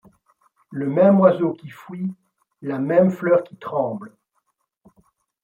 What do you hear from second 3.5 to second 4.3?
tremble